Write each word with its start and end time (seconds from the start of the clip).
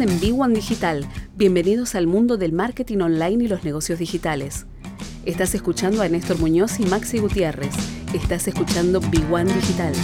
En 0.00 0.20
B1 0.20 0.54
Digital. 0.54 1.08
Bienvenidos 1.34 1.96
al 1.96 2.06
mundo 2.06 2.36
del 2.36 2.52
marketing 2.52 2.98
online 2.98 3.42
y 3.44 3.48
los 3.48 3.64
negocios 3.64 3.98
digitales. 3.98 4.64
Estás 5.24 5.56
escuchando 5.56 6.02
a 6.02 6.08
Néstor 6.08 6.38
Muñoz 6.38 6.78
y 6.78 6.84
Maxi 6.84 7.18
Gutiérrez. 7.18 7.74
Estás 8.14 8.46
escuchando 8.46 9.00
B1 9.00 9.46
Digital. 9.46 9.94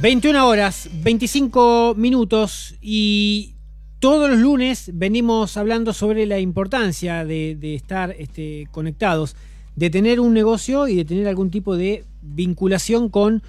...21 0.00 0.44
horas, 0.44 0.88
25 0.92 1.94
minutos 1.96 2.76
y 2.80 3.57
todos 4.00 4.30
los 4.30 4.38
lunes 4.38 4.90
venimos 4.94 5.56
hablando 5.56 5.92
sobre 5.92 6.26
la 6.26 6.38
importancia 6.38 7.24
de, 7.24 7.74
estar 7.74 8.14
este, 8.18 8.68
conectados, 8.70 9.34
de 9.76 9.90
tener 9.90 10.20
un 10.20 10.34
negocio 10.34 10.88
y 10.88 10.96
de 10.96 11.04
tener 11.04 11.26
algún 11.26 11.50
tipo 11.50 11.76
de 11.76 12.04
vinculación 12.22 13.08
con 13.08 13.42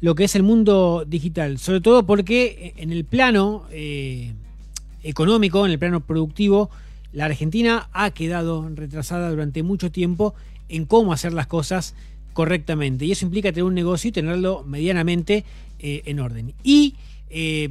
lo 0.00 0.14
que 0.14 0.24
es 0.24 0.34
el 0.34 0.42
mundo 0.42 1.04
digital. 1.06 1.58
Sobre 1.58 1.80
todo 1.80 2.04
porque 2.06 2.74
en 2.76 2.92
el 2.92 3.04
plano 3.04 3.66
eh, 3.70 4.32
económico, 5.02 5.64
en 5.64 5.72
el 5.72 5.78
plano 5.78 6.00
productivo, 6.00 6.70
la 7.12 7.26
Argentina 7.26 7.88
ha 7.92 8.10
quedado 8.10 8.68
retrasada 8.74 9.30
durante 9.30 9.62
mucho 9.62 9.92
tiempo 9.92 10.34
en 10.68 10.86
cómo 10.86 11.12
hacer 11.12 11.32
las 11.32 11.46
cosas 11.46 11.94
correctamente. 12.32 13.04
Y 13.04 13.12
eso 13.12 13.24
implica 13.24 13.52
tener 13.52 13.64
un 13.64 13.74
negocio 13.74 14.08
y 14.08 14.12
tenerlo 14.12 14.64
medianamente 14.64 15.44
eh, 15.78 16.02
en 16.06 16.18
orden. 16.18 16.52
Y 16.64 16.96
eh, 17.30 17.68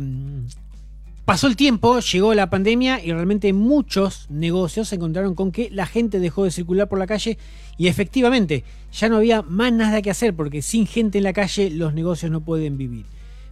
Pasó 1.25 1.47
el 1.47 1.55
tiempo, 1.55 2.01
llegó 2.01 2.33
la 2.33 2.49
pandemia 2.49 3.01
y 3.01 3.13
realmente 3.13 3.53
muchos 3.53 4.29
negocios 4.29 4.89
se 4.89 4.95
encontraron 4.95 5.35
con 5.35 5.53
que 5.53 5.69
la 5.69 5.85
gente 5.85 6.19
dejó 6.19 6.43
de 6.43 6.51
circular 6.51 6.89
por 6.89 6.99
la 6.99 7.07
calle 7.07 7.37
y 7.77 7.87
efectivamente 7.87 8.65
ya 8.91 9.07
no 9.07 9.15
había 9.15 9.41
más 9.41 9.71
nada 9.71 10.01
que 10.01 10.11
hacer 10.11 10.33
porque 10.33 10.61
sin 10.61 10.85
gente 10.85 11.19
en 11.19 11.23
la 11.23 11.31
calle 11.31 11.69
los 11.69 11.93
negocios 11.93 12.29
no 12.29 12.41
pueden 12.41 12.77
vivir. 12.77 13.05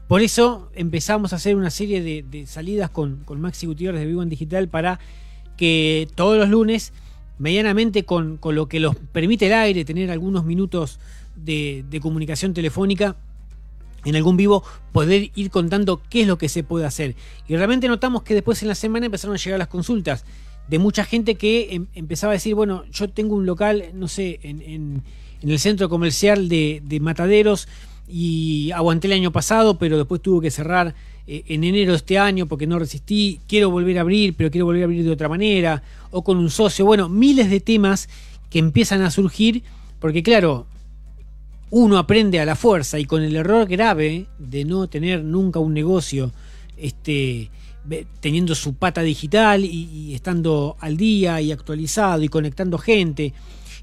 Por 0.10 0.22
eso 0.22 0.70
empezamos 0.76 1.32
a 1.32 1.38
hacer 1.38 1.56
una 1.56 1.70
serie 1.70 2.02
de, 2.02 2.46
salidas 2.46 2.90
con, 2.90 3.24
Maxi 3.38 3.68
Gutiérrez 3.68 4.02
de 4.02 4.08
Vivo 4.08 4.22
en 4.22 4.28
Digital 4.28 4.68
para 4.68 5.00
que 5.56 6.10
todos 6.16 6.38
los 6.38 6.50
lunes, 6.50 6.92
medianamente 7.40 8.04
con, 8.04 8.38
lo 8.44 8.68
que 8.68 8.82
los 8.82 8.98
permite 9.14 9.48
el 9.48 9.54
aire, 9.54 9.86
tener 9.86 10.12
algunos 10.12 10.44
minutos 10.44 11.00
de 11.38 12.00
comunicación 12.02 12.54
telefónica, 12.54 13.16
en 14.06 14.16
algún 14.16 14.38
vivo 14.38 14.64
poder 14.92 15.32
ir 15.36 15.50
contando 15.50 16.02
qué 16.10 16.22
es 16.22 16.28
lo 16.28 16.38
que 16.38 16.50
se 16.50 16.64
puede 16.64 16.86
hacer. 16.86 17.16
Y 17.48 17.56
realmente 17.56 17.88
notamos 17.88 18.24
que 18.24 18.34
después 18.34 18.62
en 18.62 18.68
la 18.68 18.76
semana 18.76 19.06
empezaron 19.06 19.36
a 19.36 19.40
llegar 19.40 19.60
las 19.60 19.68
consultas 19.68 20.26
de 20.68 20.80
mucha 20.80 21.04
gente 21.04 21.36
que 21.36 21.74
em, 21.74 21.88
empezaba 21.96 22.32
a 22.32 22.36
decir, 22.36 22.56
bueno, 22.56 22.86
yo 22.92 23.10
tengo 23.10 23.36
un 23.36 23.46
local, 23.46 23.86
no 23.94 24.08
sé, 24.08 24.40
en, 24.44 25.04
el 25.42 25.60
centro 25.60 25.90
comercial 25.90 26.48
de, 26.50 27.00
Mataderos 27.02 27.68
y 28.08 28.72
aguanté 28.72 29.08
el 29.08 29.14
año 29.14 29.32
pasado, 29.32 29.78
pero 29.78 29.98
después 29.98 30.22
tuvo 30.22 30.40
que 30.40 30.52
cerrar 30.52 30.94
eh, 31.28 31.44
en 31.48 31.64
enero 31.64 31.92
de 31.92 31.98
este 31.98 32.20
año 32.20 32.46
porque 32.46 32.68
no 32.68 32.78
resistí, 32.78 33.40
quiero 33.48 33.70
volver 33.70 33.98
a 33.98 34.02
abrir, 34.02 34.36
pero 34.36 34.52
quiero 34.52 34.66
volver 34.66 34.84
a 34.84 34.86
abrir 34.86 35.04
de 35.04 35.12
otra 35.12 35.30
manera, 35.30 35.82
o 36.12 36.24
con 36.24 36.38
un 36.38 36.50
socio, 36.50 36.86
bueno, 36.86 37.10
miles 37.10 37.50
de 37.50 37.60
temas 37.60 38.08
que 38.50 38.60
empiezan 38.60 39.02
a 39.02 39.12
surgir, 39.12 39.64
porque 40.00 40.24
claro, 40.24 40.68
uno 41.72 41.98
aprende 41.98 42.40
a 42.40 42.46
la 42.46 42.56
fuerza 42.56 43.00
y 43.00 43.06
con 43.06 43.24
el 43.24 43.36
error 43.36 43.66
grave 43.66 44.28
de 44.38 44.66
no 44.66 44.88
tener 44.88 45.24
nunca 45.24 45.60
un 45.60 45.74
negocio 45.74 46.32
este, 46.78 47.50
teniendo 48.20 48.56
su 48.56 48.76
pata 48.76 49.02
digital 49.02 49.64
y, 49.64 50.14
estando 50.14 50.76
al 50.80 50.98
día 50.98 51.40
y 51.42 51.52
actualizado 51.52 52.24
y 52.24 52.28
conectando 52.28 52.78
gente 52.78 53.34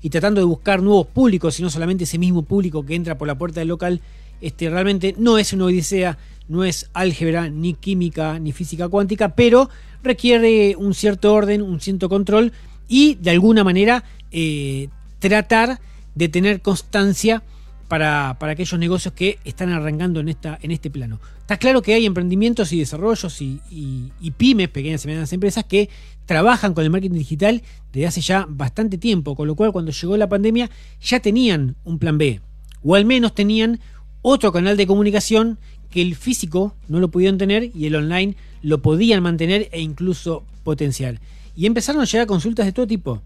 y 0.02 0.10
tratando 0.10 0.40
de 0.40 0.44
buscar 0.44 0.82
nuevos 0.82 1.06
públicos 1.06 1.58
y 1.58 1.62
no 1.62 1.70
solamente 1.70 2.04
ese 2.04 2.18
mismo 2.18 2.42
público 2.42 2.84
que 2.84 2.94
entra 2.94 3.16
por 3.16 3.26
la 3.26 3.38
puerta 3.38 3.60
del 3.60 3.68
local, 3.68 4.02
este, 4.42 4.68
realmente 4.68 5.14
no 5.18 5.38
es 5.38 5.54
una 5.54 5.64
odisea, 5.64 6.18
no 6.46 6.64
es 6.64 6.90
álgebra, 6.92 7.48
ni 7.48 7.72
química, 7.72 8.38
ni 8.38 8.52
física 8.52 8.88
cuántica, 8.88 9.34
pero 9.34 9.70
requiere 10.02 10.76
un 10.76 10.92
cierto 10.92 11.32
orden, 11.32 11.62
un 11.62 11.80
cierto 11.80 12.10
control 12.10 12.52
y 12.86 13.14
de 13.16 13.30
alguna 13.30 13.64
manera 13.64 14.04
eh, 14.30 14.88
tratar 15.20 15.80
de 16.14 16.28
tener 16.28 16.60
constancia 16.60 17.42
para, 17.88 18.36
aquellos 18.40 18.78
negocios 18.78 19.14
que 19.14 19.38
están 19.44 19.70
arrancando 19.70 20.20
en, 20.20 20.28
esta, 20.28 20.58
en 20.62 20.70
este 20.70 20.90
plano. 20.90 21.18
Está 21.40 21.56
claro 21.56 21.82
que 21.82 21.94
hay 21.94 22.04
emprendimientos 22.06 22.72
y 22.72 22.78
desarrollos 22.78 23.40
y, 23.40 24.12
pymes, 24.36 24.68
pequeñas 24.68 25.04
y 25.04 25.08
medianas 25.08 25.32
empresas, 25.32 25.64
que 25.64 25.88
trabajan 26.26 26.74
con 26.74 26.84
el 26.84 26.90
marketing 26.90 27.18
digital 27.18 27.62
desde 27.92 28.06
hace 28.06 28.20
ya 28.20 28.46
bastante 28.48 28.98
tiempo, 28.98 29.34
con 29.34 29.48
lo 29.48 29.56
cual 29.56 29.72
cuando 29.72 29.90
llegó 29.90 30.16
la 30.18 30.28
pandemia 30.28 30.70
ya 31.00 31.20
tenían 31.20 31.76
un 31.84 31.98
plan 31.98 32.18
B, 32.18 32.42
o 32.84 32.94
al 32.94 33.06
menos 33.06 33.34
tenían 33.34 33.80
otro 34.20 34.52
canal 34.52 34.76
de 34.76 34.86
comunicación 34.86 35.58
que 35.90 36.02
el 36.02 36.14
físico 36.14 36.74
no 36.88 37.00
lo 37.00 37.10
pudieron 37.10 37.38
tener 37.38 37.70
y 37.74 37.86
el 37.86 37.96
online 37.96 38.36
lo 38.60 38.82
podían 38.82 39.22
mantener 39.22 39.70
e 39.72 39.80
incluso 39.80 40.44
potenciar. 40.64 41.20
Y 41.56 41.64
empezaron 41.64 42.02
a 42.02 42.04
llegar 42.04 42.26
consultas 42.26 42.66
de 42.66 42.72
todo 42.72 42.86
tipo, 42.86 43.22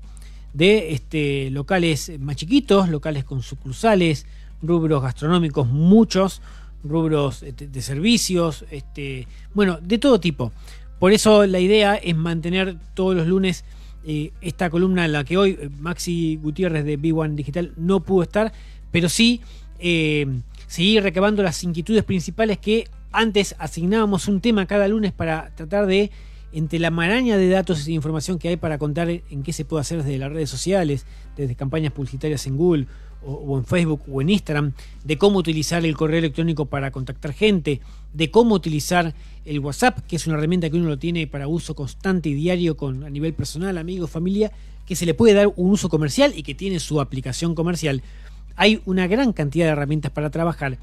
de 0.54 0.92
este, 0.92 1.50
locales 1.50 2.12
más 2.20 2.36
chiquitos, 2.36 2.88
locales 2.88 3.24
con 3.24 3.42
sucursales, 3.42 4.26
rubros 4.62 5.02
gastronómicos, 5.02 5.66
muchos, 5.66 6.40
rubros 6.84 7.42
este, 7.42 7.68
de, 7.68 7.82
servicios, 7.82 8.64
este, 8.70 9.26
bueno, 9.54 9.78
de 9.82 9.98
todo 9.98 10.20
tipo. 10.20 10.52
Por 10.98 11.12
eso 11.12 11.46
la 11.46 11.58
idea 11.58 11.96
es 11.96 12.16
mantener 12.16 12.76
todos 12.94 13.14
los 13.16 13.26
lunes 13.26 13.64
eh, 14.04 14.32
esta 14.40 14.70
columna 14.70 15.04
en 15.04 15.12
la 15.12 15.24
que 15.24 15.36
hoy 15.36 15.58
eh, 15.60 15.68
Maxi 15.78 16.36
Gutiérrez 16.42 16.84
de 16.84 16.98
B1 16.98 17.34
Digital 17.34 17.72
no 17.76 18.00
pudo 18.00 18.22
estar, 18.22 18.52
pero 18.90 19.08
sí 19.08 19.40
eh, 19.78 20.26
seguir 20.66 21.02
recabando 21.02 21.42
las 21.42 21.62
inquietudes 21.62 22.04
principales 22.04 22.58
que 22.58 22.88
antes 23.12 23.54
asignábamos 23.58 24.26
un 24.26 24.40
tema 24.40 24.66
cada 24.66 24.88
lunes 24.88 25.12
para 25.12 25.54
tratar 25.54 25.86
de, 25.86 26.10
entre 26.52 26.78
la 26.78 26.90
maraña 26.90 27.36
de 27.36 27.48
datos 27.48 27.86
y 27.86 27.94
información 27.94 28.38
que 28.38 28.48
hay 28.48 28.56
para 28.56 28.78
contar 28.78 29.08
en 29.08 29.42
qué 29.42 29.52
se 29.52 29.64
puede 29.64 29.82
hacer 29.82 30.02
desde 30.02 30.18
las 30.18 30.32
redes 30.32 30.50
sociales, 30.50 31.06
desde 31.36 31.54
campañas 31.54 31.92
publicitarias 31.92 32.46
en 32.46 32.56
Google 32.56 32.86
o, 33.24 33.58
en 33.58 33.64
Facebook 33.64 34.02
o 34.10 34.20
en 34.20 34.30
Instagram, 34.30 34.72
de 35.04 35.18
cómo 35.18 35.38
utilizar 35.38 35.84
el 35.84 35.96
correo 35.96 36.18
electrónico 36.18 36.66
para 36.66 36.90
contactar 36.90 37.32
gente, 37.32 37.80
de 38.12 38.30
cómo 38.30 38.54
utilizar 38.54 39.14
el 39.44 39.58
WhatsApp, 39.60 40.00
que 40.06 40.16
es 40.16 40.26
una 40.26 40.36
herramienta 40.36 40.70
que 40.70 40.76
uno 40.76 40.88
lo 40.88 40.98
tiene 40.98 41.26
para 41.26 41.48
uso 41.48 41.74
constante 41.74 42.28
y 42.28 42.34
diario 42.34 42.76
con, 42.76 43.04
a 43.04 43.10
nivel 43.10 43.34
personal, 43.34 43.78
amigos, 43.78 44.10
familia, 44.10 44.52
que 44.86 44.96
se 44.96 45.06
le 45.06 45.14
puede 45.14 45.34
dar 45.34 45.52
un 45.56 45.70
uso 45.70 45.88
comercial 45.88 46.32
y 46.36 46.42
que 46.42 46.54
tiene 46.54 46.80
su 46.80 47.00
aplicación 47.00 47.54
comercial. 47.54 48.02
Hay 48.56 48.82
una 48.84 49.06
gran 49.06 49.32
cantidad 49.32 49.66
de 49.66 49.72
herramientas 49.72 50.12
para 50.12 50.30
trabajar 50.30 50.78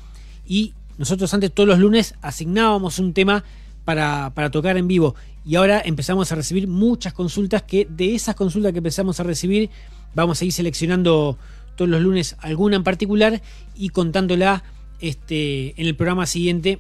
y 0.47 0.73
nosotros 0.97 1.33
antes 1.33 1.53
todos 1.53 1.69
los 1.69 1.79
lunes 1.79 2.15
asignábamos 2.21 2.99
un 2.99 3.13
tema 3.13 3.43
para, 3.85 4.31
para, 4.35 4.51
tocar 4.51 4.77
en 4.77 4.87
vivo 4.87 5.15
y 5.45 5.55
ahora 5.55 5.81
empezamos 5.83 6.31
a 6.31 6.35
recibir 6.35 6.67
muchas 6.67 7.13
consultas 7.13 7.63
que 7.63 7.87
de 7.89 8.15
esas 8.15 8.35
consultas 8.35 8.71
que 8.71 8.79
empezamos 8.79 9.19
a 9.19 9.23
recibir 9.23 9.69
vamos 10.13 10.41
a 10.41 10.45
ir 10.45 10.51
seleccionando 10.51 11.37
todos 11.79 11.89
los 11.89 12.01
lunes 12.01 12.35
alguna 12.39 12.75
en 12.75 12.83
particular 12.83 13.41
y 13.73 13.87
contándola 13.89 14.63
este, 14.99 15.79
en 15.79 15.87
el 15.87 15.95
programa 15.95 16.25
siguiente 16.25 16.79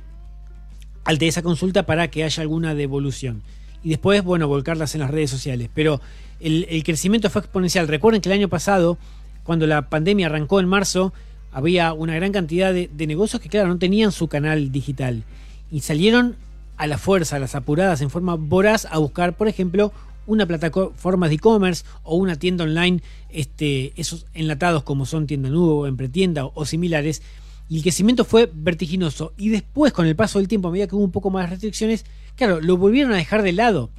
al 1.05 1.17
de 1.17 1.29
esa 1.29 1.41
consulta 1.41 1.85
para 1.85 2.09
que 2.09 2.25
haya 2.25 2.41
alguna 2.41 2.75
devolución. 2.75 3.41
Y 3.81 3.91
después, 3.91 4.21
bueno, 4.25 4.49
volcarlas 4.49 4.95
en 4.95 4.99
las 4.99 5.09
redes 5.09 5.29
sociales. 5.29 5.69
Pero 5.73 6.01
el, 6.41 6.83
crecimiento 6.83 7.29
fue 7.29 7.43
exponencial. 7.43 7.87
Recuerden 7.87 8.19
que 8.19 8.27
el 8.27 8.33
año 8.33 8.49
pasado, 8.49 8.97
cuando 9.45 9.67
la 9.67 9.87
pandemia 9.89 10.25
arrancó 10.25 10.59
en 10.59 10.67
marzo, 10.67 11.13
había 11.53 11.93
una 11.93 12.13
gran 12.15 12.33
cantidad 12.33 12.73
de, 12.73 12.89
de 12.93 13.07
negocios 13.07 13.41
que, 13.41 13.47
claro, 13.47 13.69
no 13.69 13.77
tenían 13.77 14.11
su 14.11 14.27
canal 14.27 14.69
digital. 14.69 15.23
Y 15.71 15.79
salieron 15.79 16.35
a 16.75 16.87
la 16.87 16.97
fuerza, 16.97 17.37
a 17.37 17.39
las 17.39 17.55
apuradas, 17.55 18.01
en 18.01 18.09
forma 18.09 18.35
voraz, 18.35 18.85
a 18.91 18.97
buscar, 18.97 19.37
por 19.37 19.47
ejemplo, 19.47 19.93
una 20.29 20.45
plataforma 20.45 21.27
de 21.27 21.35
e-commerce 21.35 21.83
o 22.03 22.15
una 22.15 22.35
tienda 22.35 22.63
online, 22.63 23.01
este, 23.29 23.93
esos 23.99 24.27
enlatados 24.33 24.83
como 24.83 25.07
son 25.07 25.25
tienda 25.25 25.49
nube 25.49 25.73
o 25.73 25.87
empretienda 25.87 26.45
o, 26.45 26.65
similares. 26.65 27.23
Y 27.67 27.77
el 27.77 27.81
crecimiento 27.81 28.25
fue 28.25 28.49
vertiginoso. 28.53 29.33
Y 29.37 29.49
después, 29.49 29.91
con 29.91 30.05
el 30.05 30.15
paso 30.15 30.37
del 30.39 30.47
tiempo, 30.47 30.67
a 30.67 30.71
medida 30.71 30.87
que 30.87 30.95
hubo 30.95 31.03
un 31.03 31.11
poco 31.11 31.31
más 31.31 31.45
de 31.45 31.51
restricciones, 31.51 32.05
claro, 32.35 32.61
lo 32.61 32.77
volvieron 32.77 33.11
a 33.11 33.17
dejar 33.17 33.41
de 33.41 33.53
lado. 33.53 33.89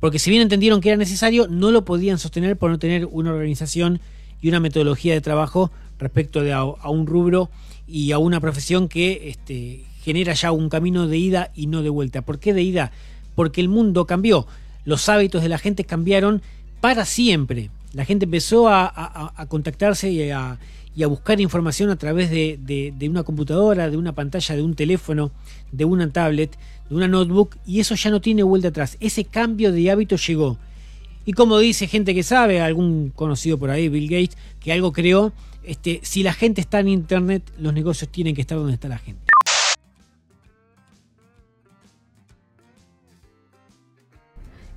Porque 0.00 0.18
si 0.18 0.30
bien 0.30 0.42
entendieron 0.42 0.80
que 0.80 0.88
era 0.88 0.98
necesario, 0.98 1.46
no 1.46 1.70
lo 1.70 1.84
podían 1.84 2.18
sostener 2.18 2.56
por 2.56 2.70
no 2.70 2.78
tener 2.78 3.06
una 3.06 3.32
organización 3.32 4.00
y 4.42 4.48
una 4.48 4.58
metodología 4.58 5.14
de 5.14 5.20
trabajo 5.20 5.70
respecto 5.98 6.42
de 6.42 6.52
a, 6.52 6.64
un 6.64 7.06
rubro 7.06 7.50
y 7.86 8.10
a 8.12 8.18
una 8.18 8.40
profesión 8.40 8.88
que 8.88 9.28
este, 9.28 9.84
genera 10.02 10.32
ya 10.32 10.50
un 10.50 10.68
camino 10.68 11.06
de 11.06 11.18
ida 11.18 11.52
y 11.54 11.68
no 11.68 11.82
de 11.82 11.90
vuelta. 11.90 12.22
¿Por 12.22 12.40
qué 12.40 12.54
de 12.54 12.62
ida? 12.62 12.90
Porque 13.34 13.60
el 13.60 13.68
mundo 13.68 14.06
cambió 14.06 14.46
los 14.84 15.08
hábitos 15.08 15.42
de 15.42 15.48
la 15.48 15.58
gente 15.58 15.84
cambiaron 15.84 16.42
para 16.80 17.04
siempre. 17.04 17.70
La 17.92 18.04
gente 18.04 18.24
empezó 18.24 18.68
a, 18.68 19.46
contactarse 19.48 20.10
y 20.10 20.30
a, 20.30 20.58
buscar 21.08 21.40
información 21.40 21.90
a 21.90 21.96
través 21.96 22.30
de, 22.30 22.58
de, 22.96 23.08
una 23.08 23.22
computadora, 23.22 23.90
de 23.90 23.96
una 23.96 24.14
pantalla, 24.14 24.56
de 24.56 24.62
un 24.62 24.74
teléfono, 24.74 25.32
de 25.72 25.84
una 25.84 26.10
tablet, 26.10 26.56
de 26.88 26.94
una 26.94 27.08
notebook, 27.08 27.56
y 27.66 27.80
eso 27.80 27.94
ya 27.94 28.10
no 28.10 28.20
tiene 28.20 28.42
vuelta 28.42 28.68
atrás. 28.68 28.96
Ese 29.00 29.24
cambio 29.24 29.72
de 29.72 29.90
hábito 29.90 30.16
llegó. 30.16 30.58
Y 31.26 31.32
como 31.32 31.58
dice 31.58 31.86
gente 31.86 32.14
que 32.14 32.22
sabe, 32.22 32.60
algún 32.60 33.12
conocido 33.14 33.58
por 33.58 33.70
ahí, 33.70 33.88
Bill 33.88 34.08
Gates, 34.08 34.36
que 34.60 34.72
algo 34.72 34.92
creó, 34.92 35.32
este, 35.62 36.00
si 36.02 36.22
la 36.22 36.32
gente 36.32 36.60
está 36.60 36.80
en 36.80 36.88
Internet, 36.88 37.42
los 37.58 37.74
negocios 37.74 38.10
tienen 38.10 38.34
que 38.34 38.40
estar 38.40 38.56
donde 38.56 38.74
está 38.74 38.88
la 38.88 38.98
gente. 38.98 39.29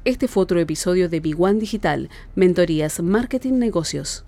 Este 0.06 0.28
fue 0.28 0.44
otro 0.44 0.60
episodio 0.60 1.08
de 1.08 1.22
Big 1.22 1.40
One 1.40 1.62
Digital, 1.62 2.10
Mentorías 2.36 3.02
Marketing 3.02 3.54
Negocios. 3.54 4.26